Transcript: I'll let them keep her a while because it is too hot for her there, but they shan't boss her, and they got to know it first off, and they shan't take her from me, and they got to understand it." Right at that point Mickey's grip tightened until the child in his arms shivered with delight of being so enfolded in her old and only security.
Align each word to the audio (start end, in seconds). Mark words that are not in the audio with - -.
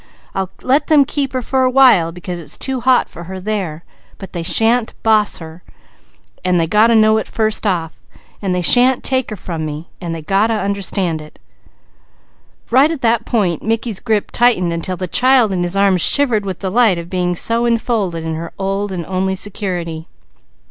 I'll 0.33 0.49
let 0.63 0.87
them 0.87 1.05
keep 1.05 1.31
her 1.33 1.63
a 1.63 1.69
while 1.69 2.11
because 2.11 2.39
it 2.39 2.45
is 2.45 2.57
too 2.57 2.79
hot 2.79 3.07
for 3.07 3.25
her 3.25 3.39
there, 3.39 3.83
but 4.17 4.33
they 4.33 4.41
shan't 4.41 4.95
boss 5.03 5.37
her, 5.37 5.61
and 6.43 6.59
they 6.59 6.65
got 6.65 6.87
to 6.87 6.95
know 6.95 7.17
it 7.19 7.27
first 7.27 7.67
off, 7.67 7.99
and 8.41 8.55
they 8.55 8.63
shan't 8.63 9.03
take 9.03 9.29
her 9.29 9.35
from 9.35 9.63
me, 9.63 9.89
and 10.01 10.15
they 10.15 10.23
got 10.23 10.47
to 10.47 10.55
understand 10.55 11.21
it." 11.21 11.37
Right 12.71 12.89
at 12.89 13.01
that 13.03 13.25
point 13.27 13.61
Mickey's 13.61 13.99
grip 13.99 14.31
tightened 14.31 14.73
until 14.73 14.97
the 14.97 15.07
child 15.07 15.51
in 15.51 15.61
his 15.61 15.77
arms 15.77 16.01
shivered 16.01 16.47
with 16.47 16.57
delight 16.57 16.97
of 16.97 17.07
being 17.07 17.35
so 17.35 17.65
enfolded 17.67 18.23
in 18.23 18.33
her 18.33 18.53
old 18.57 18.91
and 18.91 19.05
only 19.05 19.35
security. 19.35 20.07